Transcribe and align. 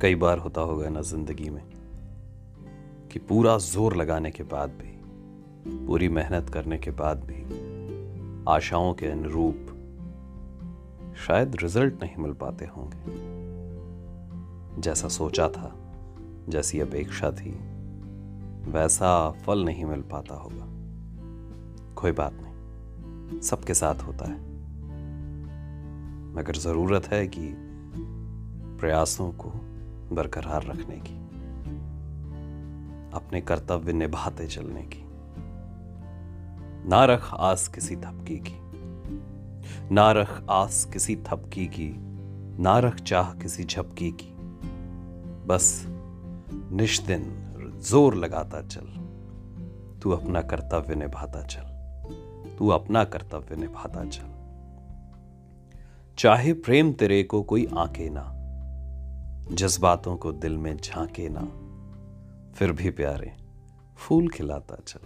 कई 0.00 0.14
बार 0.14 0.38
होता 0.38 0.60
होगा 0.60 0.88
ना 0.88 1.00
ज़िंदगी 1.00 1.50
में, 1.50 1.62
कि 3.12 3.18
पूरा 3.18 3.58
ज़ोर 3.58 3.96
लगाने 3.96 4.30
के 4.30 4.42
बाद 4.42 4.70
भी, 4.70 4.96
पूरी 5.86 6.08
मेहनत 6.08 6.50
करने 6.50 6.78
के 6.78 6.90
बाद 6.90 7.24
भी, 7.24 7.42
आशाओं 8.48 8.94
के 8.94 9.06
अनुरूप 9.06 9.66
शायद 11.16 11.56
रिज़ल्ट 11.62 12.02
नहीं 12.02 12.16
मिल 12.16 12.32
पाते 12.32 12.64
होंगे। 12.64 13.04
जैसा 14.80 15.08
सोचा 15.08 15.48
था, 15.48 15.72
जैसी 16.48 16.80
अपेक्षा 16.80 17.30
थी, 17.30 17.50
वैसा 18.70 19.30
फल 19.30 19.64
नहीं 19.64 19.84
मिल 19.84 20.00
पाता 20.00 20.34
होगा। 20.34 20.66
कोई 21.94 22.12
बात 22.12 22.32
नहीं, 22.40 23.40
सबके 23.40 23.74
साथ 23.74 23.94
होता 23.94 24.24
है। 24.24 24.38
मगर 26.34 26.56
ज़रूरत 26.56 27.06
है 27.06 27.26
कि 27.28 27.52
प्रयासों 28.80 29.32
को 29.32 29.52
बरकरार 30.12 30.62
रखने 30.62 30.96
की। 30.96 31.26
अपने 33.16 33.40
कर्तव्य 33.40 33.92
निभाते 33.92 34.46
चलने 34.46 34.82
की। 34.82 35.02
ना 36.88 37.04
रख 37.04 37.34
आस 37.34 37.68
किसी 37.68 37.96
थपकी 37.96 38.36
की। 38.36 38.60
ना 39.94 40.12
रख 40.12 40.44
आस 40.50 40.88
किसी 40.92 41.16
थपकी 41.16 41.66
की। 41.66 41.94
ना 42.62 42.78
रख 42.78 42.94
चाह 42.94 43.34
किसी 43.34 43.64
झपकी 43.64 44.10
की। 44.10 44.36
बस 45.46 45.86
निष्दिन 46.72 47.42
ज़ोर 47.82 48.14
लगाता 48.14 48.62
चल। 48.62 48.86
तू 50.02 50.10
अपना 50.10 50.42
कर्तव्य 50.42 50.94
निभाता 50.94 51.42
चल। 51.42 51.76
तू 52.58 52.68
अपना 52.68 53.04
कर्तव्य 53.04 53.56
निभाता 53.56 54.04
चल। 54.04 54.36
चाहे 56.18 56.52
प्रेम 56.52 56.92
तेरे 56.92 57.22
को 57.22 57.42
कोई 57.42 57.66
आंके 57.66 58.10
ना। 58.10 58.35
जज्बातों 59.52 60.16
को 60.16 60.32
दिल 60.32 60.56
में 60.56 60.76
झांके 60.76 61.28
ना। 61.28 61.66
फिर 62.54 62.72
भी 62.72 62.90
प्यारे 62.90 63.32
फूल 63.98 64.28
खिलाता 64.28 64.76
चल। 64.86 64.98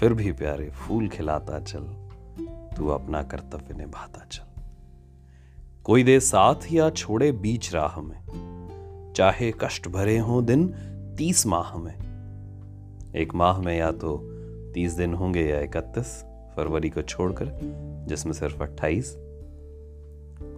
फिर 0.00 0.12
भी 0.12 0.32
प्यारे 0.32 0.70
फूल 0.70 1.08
खिलाता 1.08 1.60
चल। 1.60 1.80
तू 2.76 2.88
अपना 2.88 3.22
कर्तव्य 3.22 3.74
निभाता 3.74 4.26
चल। 4.32 4.62
कोई 5.84 6.04
दे 6.04 6.20
साथ 6.20 6.54
या 6.72 6.90
छोड़े 6.90 7.32
बीच 7.32 7.74
राह 7.74 8.00
में। 8.00 8.24
चाहे 9.16 9.52
कष्ट 9.60 9.88
भरे 9.88 10.18
हों 10.18 10.44
दिन 10.44 10.68
तीस 11.18 11.46
माह 11.46 11.76
में। 11.76 11.94
एक 13.16 13.34
माह 13.34 13.58
में 13.58 13.78
या 13.78 13.92
तो 13.92 14.20
तीस 14.72 14.92
दिन 14.92 15.14
होंगे 15.14 15.46
या 15.46 15.60
इकतीस 15.60 16.24
फरवरी 16.56 16.90
को 16.90 17.02
छोड़कर, 17.02 17.60
जिसमें 18.08 18.32
सिर्फ़ 18.32 18.62
अट्ठाईस। 18.62 19.16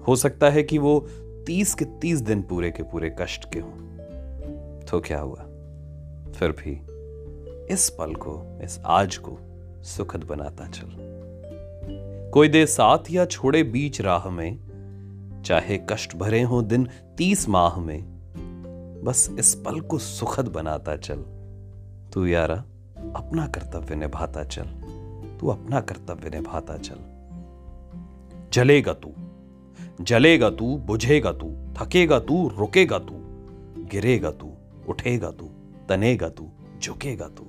हो 0.09 0.17
सकता 0.17 0.51
है 0.51 0.63
कि 0.63 0.79
वो 0.79 1.07
तीस 1.47 1.75
के 1.75 1.85
तीस 1.85 2.21
दिन 2.21 2.43
पूरे 2.43 2.71
के 2.71 2.83
पूरे 2.83 3.17
कष्ट 3.21 3.53
के 3.53 3.61
हों। 3.61 3.97
तो 4.81 5.01
क्या 5.01 5.21
हुआ? 5.21 5.45
फिर 6.33 6.51
भी 6.51 6.97
इस 7.75 7.91
पल 7.91 8.15
को, 8.15 8.61
इस 8.63 8.81
आज 8.87 9.17
को 9.17 9.39
सुखद 9.83 10.25
बनाता 10.25 10.67
चल। 10.67 10.89
कोई 12.35 12.49
दे 12.49 12.67
साथ 12.67 12.99
या 13.11 13.25
छोड़े 13.25 13.63
बीच 13.63 14.01
राह 14.01 14.31
में, 14.31 14.59
चाहे 15.47 15.79
कष्ट 15.79 16.17
भरे 16.17 16.43
हो 16.43 16.63
दिन 16.63 16.89
तीस 17.19 17.49
माह 17.49 17.81
में, 17.81 18.03
बस 19.05 19.31
इस 19.39 19.55
पल 19.55 19.81
को 19.81 19.99
सुखद 19.99 20.49
बनाता 20.49 20.97
चल। 20.97 21.25
तू 22.13 22.27
यारा, 22.27 22.65
अपना 23.17 23.47
कर्तव्य 23.47 23.95
निभाता 23.95 24.45
चल। 24.45 24.67
तू 25.41 25.49
अपना 25.49 25.81
कर्तव्य 25.81 26.31
निभाता 26.31 26.77
चल। 26.77 26.99
जलेगा 28.53 28.93
तू। 28.93 29.26
जलेगा 30.01 30.51
तू, 30.51 30.77
बुझेगा 30.77 31.33
तू, 31.33 31.73
थकेगा 31.81 32.19
तू, 32.19 32.49
रुकेगा 32.49 32.99
तू, 32.99 33.15
गिरेगा 33.85 34.31
तू, 34.31 34.53
उठेगा 34.89 35.31
तू, 35.31 35.51
तनेगा 35.89 36.29
तू, 36.29 36.51
झुकेगा 36.83 37.29
तू। 37.29 37.45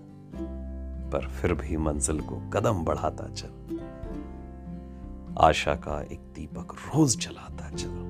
पर 1.12 1.28
फिर 1.28 1.54
भी 1.54 1.78
मंजिल 1.78 2.20
को 2.20 2.36
कदम 2.36 2.84
बढ़ाता 2.84 3.28
चल। 3.28 3.80
आशा 5.40 5.76
का 5.76 6.02
एक 6.02 6.20
दीपक 6.20 6.74
रोज 6.74 7.18
जलाता 7.18 7.70
चल। 7.70 8.08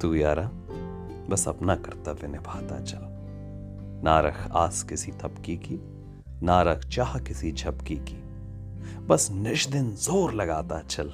तू 0.00 0.14
यारा, 0.14 0.50
बस 1.28 1.48
अपना 1.48 1.76
कर्तव्य 1.76 2.28
निभाता 2.28 2.80
चल। 2.80 2.98
ना 4.04 4.20
रख 4.20 4.50
आस 4.52 4.82
किसी 4.82 5.12
थपकी 5.12 5.56
की, 5.56 5.80
ना 6.42 6.62
रख 6.62 6.84
चाह 6.84 7.18
किसी 7.18 7.52
झपकी 7.52 7.96
की। 7.96 8.22
बस 9.06 9.28
निष्दिन 9.32 9.90
ज़ोर 9.90 10.32
लगाता 10.32 10.80
चल। 10.80 11.12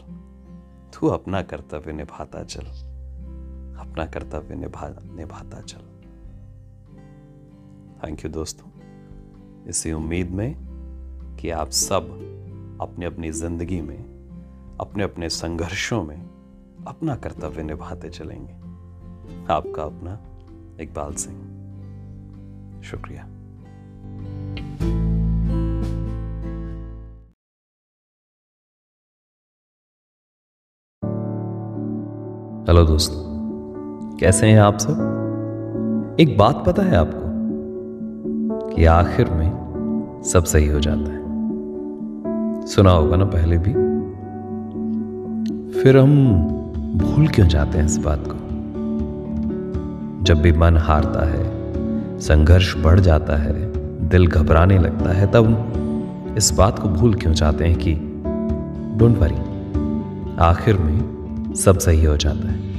तू 0.95 1.07
अपना 1.09 1.43
कर्तव्य 1.43 1.93
निभाता 1.93 2.45
चल। 2.45 2.65
अपना 3.79 4.07
कर्तव्य 4.07 4.55
निभा, 4.55 4.89
निभाता 4.89 5.61
चल। 5.61 5.79
थैंक 8.05 8.25
यू 8.25 8.31
दोस्तों। 8.31 8.69
इसी 9.67 9.93
उम्मीद 9.93 10.31
में 10.31 10.57
कि 11.41 11.51
आप 11.51 11.71
सब 11.71 12.05
अपने 12.81 13.07
अपनी 13.07 13.31
ज़िंदगी 13.33 13.81
में 13.81 14.13
अपने 14.81 15.05
अपने 15.05 15.29
संघर्षों 15.29 16.05
में 16.05 16.31
अपना 16.89 17.17
कर्तव्य 17.17 17.63
निभाते 17.63 18.11
चलेंगे। 18.11 18.53
आपका 19.53 19.83
अपना 19.83 20.21
इकबाल 20.83 21.15
सिंह। 21.15 21.53
शुक्रिया। 22.83 23.32
हेलो 32.73 32.85
दोस्तों, 32.85 33.17
कैसे 34.17 34.47
हैं 34.47 34.61
आप 34.61 34.79
सब? 34.79 36.17
एक 36.21 36.39
बात 36.39 36.65
पता 36.67 36.83
है 36.83 36.97
आपको, 36.97 37.21
कि 38.77 38.85
आखिर 38.85 39.31
में 39.31 39.53
सब 40.25 40.45
सही 40.45 40.67
हो 40.67 40.81
जाता 40.81 41.13
है। 41.13 41.23
सुना 42.67 42.91
होगा 42.91 43.17
ना 43.17 43.25
पहले 43.25 43.59
भी? 43.59 43.73
फिर 45.81 45.99
हम 45.99 46.35
भूल 46.95 47.29
क्यों 47.29 47.47
जाते 47.47 47.79
हैं 47.79 47.85
इस 47.85 47.99
बात 47.99 48.25
को? 48.27 48.35
जब 50.25 50.43
भी 50.43 50.53
मन 50.53 50.77
हारता 50.77 51.27
है, 51.27 51.73
संघर्ष 52.21 52.85
बढ़ 52.85 53.01
जाता 53.01 53.37
है, 53.37 53.73
दिल 54.09 54.27
घबराने 54.27 54.79
लगता 54.79 55.11
है, 55.11 55.27
तब 55.27 55.73
इस 56.37 56.53
बात 56.53 56.79
को 56.79 56.89
भूल 56.89 57.15
क्यों 57.15 57.33
जाते 57.33 57.65
हैं 57.65 57.77
कि 57.79 57.95
डोंट 58.99 59.19
वरी, 59.19 59.39
आखिर 60.39 60.79
में 60.79 61.22
सब 61.57 61.79
सही 61.79 62.05
हो 62.05 62.17
जाता 62.17 62.49
है। 62.49 62.73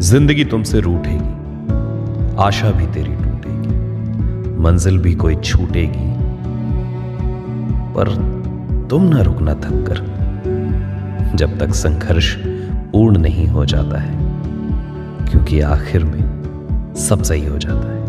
ज़िंदगी 0.00 0.44
तुमसे 0.44 0.80
रूठेगी। 0.80 2.36
आशा 2.38 2.70
भी 2.70 2.86
तेरी 2.86 3.14
टूटेगी। 3.14 4.56
मंजिल 4.58 4.98
भी 4.98 5.14
कोई 5.14 5.36
छूटेगी। 5.36 6.12
पर 7.94 8.08
तुम 8.90 9.02
ना 9.02 9.22
रुकना 9.22 9.54
थक 9.54 9.84
कर 9.88 9.98
जब 11.36 11.58
तक 11.58 11.74
संघर्ष 11.74 12.36
पूर्ण 12.92 13.18
नहीं 13.18 13.46
हो 13.46 13.66
जाता 13.66 13.98
है, 13.98 14.14
क्योंकि 15.30 15.60
आखिर 15.60 16.04
में 16.04 16.94
सब 16.94 17.22
सही 17.22 17.46
हो 17.46 17.58
जाता 17.58 17.92
है। 17.92 18.00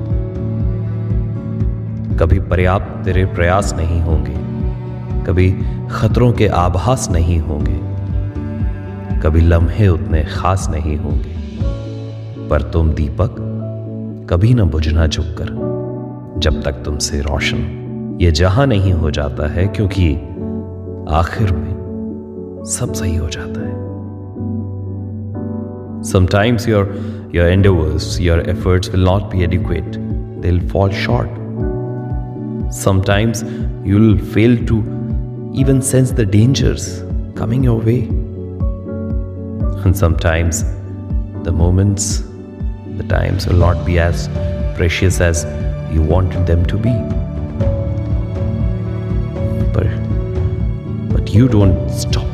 कभी 2.18 2.40
पर्याप्त 2.40 3.06
तेरे 3.06 3.26
प्रयास 3.26 3.74
नहीं 3.74 4.02
होंगे। 4.02 4.36
कभी 5.24 5.52
खतरों 5.92 6.34
के 6.34 6.48
आभास 6.48 7.10
नहीं 7.12 7.40
होंगे। 7.40 7.93
कभी 9.24 9.42
लम्हे 9.42 9.88
उतने 9.88 10.24
खास 10.24 10.68
नहीं 10.72 10.98
होंगे। 10.98 11.34
पर 12.50 12.62
तुम 12.62 12.90
दीपक, 12.94 13.36
कभी 14.30 14.54
ना 14.54 14.64
बुझना 14.64 15.08
झुककर 15.08 15.50
जब 16.40 16.62
तक 16.62 16.82
तुमसे 16.86 17.20
रोशन 17.22 18.18
ये 18.22 18.32
जहाँ 18.32 18.66
नहीं 18.68 18.94
हो 18.94 19.12
जाता 19.12 19.48
है, 19.48 19.68
क्योंकि 19.68 20.14
आखिर 21.16 21.52
में 21.52 22.64
सब 22.70 22.94
सही 22.94 23.16
हो 23.16 23.28
जाता 23.30 23.60
है। 23.60 23.72
Sometimes 26.04 26.68
your 26.70 27.32
your 27.36 27.48
endeavours 27.48 28.20
your 28.22 28.40
efforts 28.40 28.90
will 28.90 29.04
not 29.04 29.32
be 29.32 29.44
adequate 29.44 29.96
they 30.42 30.60
fall 30.68 30.90
short 30.90 31.30
sometimes 32.74 33.44
you 33.88 34.00
will 34.00 34.18
fail 34.18 34.58
to 34.66 34.80
even 35.62 35.80
sense 35.80 36.14
the 36.14 36.30
dangers 36.32 36.88
coming 37.38 37.66
your 37.66 37.82
way 37.84 37.98
And 39.86 39.98
sometimes 39.98 40.64
the 41.44 41.52
moments, 41.52 42.24
the 42.98 43.04
times 43.04 43.48
will 43.48 43.58
not 43.58 43.86
be 43.86 44.00
as 44.00 44.30
precious 44.76 45.20
as 45.20 45.44
you 45.94 46.02
wanted 46.02 46.48
them 46.48 46.66
to 46.68 46.78
be. 46.78 46.94
But, 49.74 49.88
but 51.14 51.34
you 51.34 51.50
don't 51.50 51.90
stop 51.90 52.28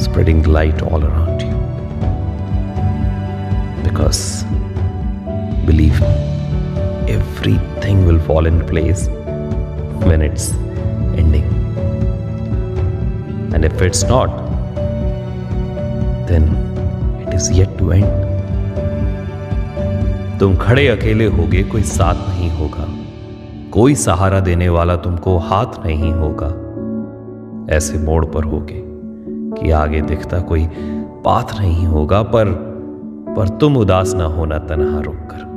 spreading 0.00 0.42
light 0.44 0.80
all 0.80 1.04
around 1.04 1.42
you. 1.42 1.54
Because 3.82 4.44
believe 5.66 6.00
me, 6.00 6.06
everything 7.08 8.06
will 8.06 8.18
fall 8.20 8.46
in 8.46 8.66
place 8.66 9.08
when 10.08 10.22
it's 10.22 10.52
ending. 11.18 11.44
And 13.52 13.62
if 13.64 13.82
it's 13.82 14.04
not, 14.04 14.43
then 16.34 16.48
it 17.26 17.34
is 17.34 17.50
yet 17.60 17.78
to 17.78 17.92
end. 17.92 18.34
तुम 20.40 20.56
खड़े 20.56 20.88
अकेले 20.88 21.26
होगे, 21.26 21.62
कोई 21.62 21.82
साथ 21.82 22.14
नहीं 22.14 22.50
होगा। 22.50 22.86
कोई 23.70 23.94
सहारा 23.94 24.40
देने 24.40 24.68
वाला 24.68 24.96
तुमको 24.96 25.38
हाथ 25.38 25.66
नहीं 25.86 26.12
होगा। 26.12 26.46
ऐसे 27.76 27.98
मोड़ 27.98 28.24
पर 28.24 28.44
होगे 28.44 28.82
कि 29.60 29.70
आगे 29.70 30.00
दिखता 30.00 30.40
कोई 30.40 30.68
पाथ 31.24 31.60
नहीं 31.60 31.86
होगा, 31.86 32.22
पर 32.22 32.74
पर 33.36 33.48
तुम 33.48 33.76
उदास 33.76 34.14
ना 34.14 34.24
होना, 34.24 34.58
तनहा 34.58 35.00
रुककर। 35.00 35.54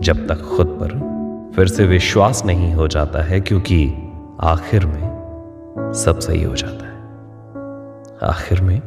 जब 0.00 0.28
तक 0.28 0.40
खुद 0.56 0.66
पर 0.66 1.18
फिर 1.56 1.66
से 1.66 1.84
विश्वास 1.84 2.44
नहीं 2.44 2.74
हो 2.74 2.88
जाता 2.88 3.22
है, 3.22 3.40
क्योंकि 3.40 3.94
आखिर 4.40 4.86
में 4.86 5.08
सब 5.92 6.18
सही 6.18 6.42
हो 6.42 6.54
जाता 6.54 6.86
है। 6.86 6.98
आखिर 8.30 8.60
में 8.60 8.82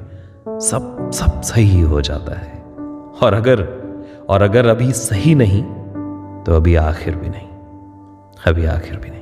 सब 0.47 1.11
सब 1.11 1.41
सही 1.41 1.81
हो 1.81 2.01
जाता 2.01 2.39
है। 2.39 2.63
और 3.23 3.33
अगर 3.33 3.81
और 4.29 4.41
अगर 4.41 4.65
अभी 4.65 4.91
सही 4.91 5.35
नहीं 5.35 5.63
तो 6.43 6.55
अभी 6.55 6.75
आखिर 6.75 7.15
भी 7.15 7.29
नहीं। 7.29 7.47
अभी 8.47 8.65
आखिर 8.65 8.97
भी 8.97 9.09
नहीं। 9.09 9.20